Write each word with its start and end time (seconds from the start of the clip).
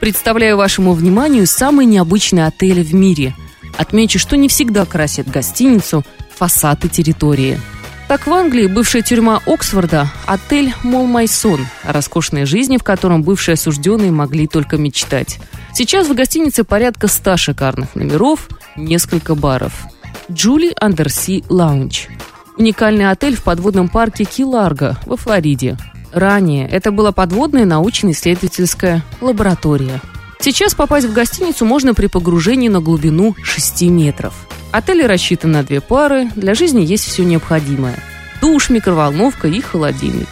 Представляю 0.00 0.56
вашему 0.56 0.92
вниманию 0.92 1.46
самые 1.46 1.86
необычные 1.86 2.46
отели 2.46 2.82
в 2.82 2.94
мире. 2.94 3.34
Отмечу, 3.76 4.18
что 4.18 4.36
не 4.36 4.48
всегда 4.48 4.84
красят 4.84 5.28
гостиницу, 5.28 6.04
фасад 6.36 6.84
и 6.84 6.88
территории. 6.88 7.60
Так 8.08 8.26
в 8.26 8.32
Англии 8.32 8.66
бывшая 8.66 9.02
тюрьма 9.02 9.42
Оксфорда– 9.44 10.10
отель 10.26 10.72
Мол 10.82 11.06
Майсон, 11.06 11.66
о 11.84 11.92
роскошной 11.92 12.46
жизни, 12.46 12.78
в 12.78 12.82
котором 12.82 13.22
бывшие 13.22 13.52
осужденные 13.52 14.10
могли 14.10 14.46
только 14.46 14.78
мечтать. 14.78 15.38
Сейчас 15.74 16.08
в 16.08 16.14
гостинице 16.14 16.64
порядка 16.64 17.06
ста 17.06 17.36
шикарных 17.36 17.94
номеров, 17.94 18.48
несколько 18.76 19.34
баров. 19.34 19.84
Джули 20.32 20.72
Андерси 20.80 21.44
Лаунж. 21.50 22.08
Уникальный 22.56 23.10
отель 23.10 23.36
в 23.36 23.42
подводном 23.42 23.88
парке 23.88 24.24
Ки-Ларго 24.24 24.96
во 25.04 25.16
Флориде. 25.16 25.76
Ранее 26.18 26.66
это 26.66 26.90
была 26.90 27.12
подводная 27.12 27.64
научно-исследовательская 27.64 29.04
лаборатория. 29.20 30.00
Сейчас 30.40 30.74
попасть 30.74 31.06
в 31.06 31.12
гостиницу 31.12 31.64
можно 31.64 31.94
при 31.94 32.08
погружении 32.08 32.68
на 32.68 32.80
глубину 32.80 33.36
6 33.40 33.82
метров. 33.82 34.34
Отель 34.72 35.06
рассчитан 35.06 35.52
на 35.52 35.62
две 35.62 35.80
пары, 35.80 36.28
для 36.34 36.54
жизни 36.54 36.80
есть 36.80 37.04
все 37.04 37.22
необходимое. 37.22 37.94
Душ, 38.40 38.68
микроволновка 38.68 39.46
и 39.46 39.60
холодильник. 39.60 40.26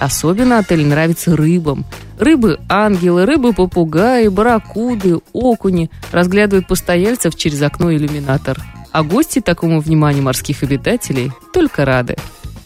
Особенно 0.00 0.58
отель 0.58 0.84
нравится 0.84 1.36
рыбам. 1.36 1.86
Рыбы-ангелы, 2.18 3.24
рыбы-попугаи, 3.24 4.26
барракуды, 4.26 5.20
окуни 5.32 5.88
разглядывают 6.10 6.66
постояльцев 6.66 7.36
через 7.36 7.62
окно 7.62 7.92
иллюминатор. 7.94 8.58
А 8.90 9.04
гости 9.04 9.40
такому 9.40 9.78
вниманию 9.78 10.24
морских 10.24 10.64
обитателей 10.64 11.30
только 11.52 11.84
рады. 11.84 12.16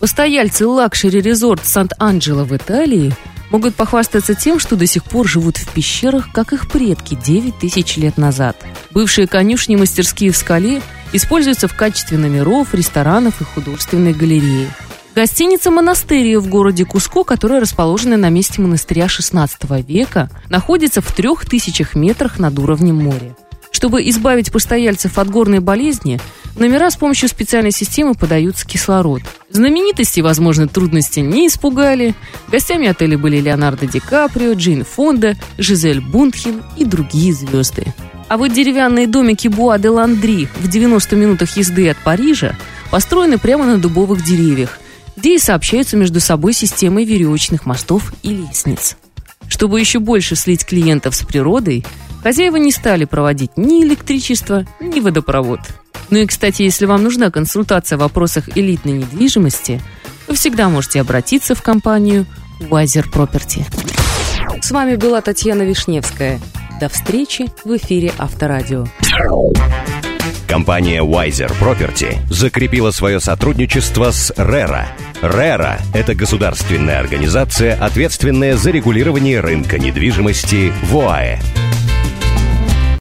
Постояльцы 0.03 0.67
luxury 0.67 1.16
resort 1.16 1.65
Сант-Анджело 1.65 2.43
в 2.43 2.57
Италии 2.57 3.13
могут 3.51 3.77
похвастаться 3.77 4.35
тем, 4.35 4.59
что 4.59 4.75
до 4.75 4.85
сих 4.85 5.05
пор 5.05 5.29
живут 5.29 5.59
в 5.59 5.73
пещерах, 5.73 6.33
как 6.33 6.53
их 6.53 6.69
предки 6.69 7.15
9 7.15 7.57
тысяч 7.61 7.97
лет 7.99 8.19
назад. 8.19 8.57
Бывшие 8.91 9.29
конюшни 9.29 9.77
мастерские 9.77 10.33
в 10.33 10.37
скале 10.37 10.83
используются 11.13 11.69
в 11.69 11.77
качестве 11.77 12.19
номеров, 12.19 12.75
ресторанов 12.75 13.41
и 13.41 13.45
художественной 13.45 14.13
галереи. 14.13 14.69
Гостиница 15.15 15.71
«Monasterio» 15.71 16.41
в 16.41 16.49
городе 16.49 16.85
Куско, 16.85 17.23
которая 17.23 17.61
расположена 17.61 18.17
на 18.17 18.29
месте 18.29 18.61
монастыря 18.61 19.07
XVI 19.07 19.49
века, 19.87 20.31
находится 20.49 21.01
в 21.01 21.13
трех 21.15 21.47
тысячах 21.47 21.95
метрах 21.95 22.41
над 22.41 22.59
уровнем 22.59 22.97
моря. 22.97 23.37
Чтобы 23.71 24.09
избавить 24.09 24.51
постояльцев 24.51 25.17
от 25.17 25.31
горной 25.31 25.61
болезни, 25.61 26.21
Номера 26.57 26.91
с 26.91 26.97
помощью 26.97 27.29
специальной 27.29 27.71
системы 27.71 28.15
подаются 28.15 28.67
кислород. 28.67 29.23
Знаменитости, 29.49 30.21
возможно, 30.21 30.69
трудности 30.69 31.21
не 31.21 31.47
испугали. 31.47 32.15
Гостями 32.49 32.89
отеля 32.89 33.17
были 33.17 33.41
Леонардо 33.41 33.87
Ди 33.87 34.01
Каприо, 34.01 34.53
Джейн 34.53 34.85
Фонда, 34.85 35.37
Жизель 35.57 36.01
Бунтхен 36.01 36.63
и 36.77 36.85
другие 36.85 37.33
звезды. 37.33 37.87
А 38.29 38.37
вот 38.37 38.53
деревянные 38.53 39.07
домики 39.07 39.49
Буа 39.49 39.79
де 39.79 39.89
Ландри 39.89 40.49
в 40.61 40.69
90 40.69 41.17
минутах 41.17 41.57
езды 41.57 41.89
от 41.89 41.97
Парижа 41.99 42.55
построены 42.91 43.39
прямо 43.39 43.65
на 43.65 43.79
дубовых 43.79 44.23
деревьях, 44.23 44.79
где 45.17 45.37
и 45.37 45.39
сообщаются 45.39 45.97
между 45.97 46.21
собой 46.21 46.53
системой 46.53 47.05
веревочных 47.05 47.67
мостов 47.67 48.13
и 48.23 48.29
лестниц. 48.29 48.97
Чтобы 49.49 49.81
еще 49.81 49.99
больше 49.99 50.37
слить 50.37 50.65
клиентов 50.65 51.15
с 51.15 51.25
природой, 51.25 51.85
хозяева 52.23 52.57
не 52.57 52.73
стали 52.73 53.05
проводить 53.05 53.57
ни 53.57 53.83
электричество, 53.83 54.67
ни 54.81 55.01
водопровод– 55.01 55.61
ну 56.13 56.19
и, 56.19 56.27
кстати, 56.27 56.61
если 56.61 56.85
вам 56.85 57.03
нужна 57.03 57.31
консультация 57.31 57.97
в 57.97 58.03
вопросах 58.03 58.55
элитной 58.55 58.93
недвижимости, 58.93 59.81
вы 60.29 60.35
всегда 60.35 60.69
можете 60.69 61.01
обратиться 61.01 61.55
в 61.55 61.63
компанию 61.63 62.27
Wiser 62.61 63.11
Property. 63.11 63.65
С 64.61 64.71
вами 64.73 64.97
была 64.97 65.23
Татьяна 65.23 65.63
Вишневская. 65.63 66.39
До 66.79 66.91
встречи 66.91 67.47
в 67.65 67.75
эфире 67.79 68.13
Авторадио. 68.19 68.87
Компания 70.47 71.03
Wiser 71.03 71.51
Property 71.59 72.19
закрепила 72.31 72.91
свое 72.91 73.19
сотрудничество 73.19 74.11
с 74.11 74.33
RERA. 74.33 74.85
RERA– 75.23 75.81
это 75.95 76.15
государственная 76.15 77.01
организация, 77.01 77.75
ответственная 77.83 78.59
за 78.59 78.71
регулирование 78.71 79.41
рынка 79.41 79.79
недвижимости 79.79 80.75
в 80.83 80.99
ОАЭ. 80.99 81.39